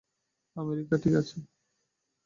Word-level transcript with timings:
America 0.55 0.95
ঠিক 1.03 1.13
আছে? 1.15 1.35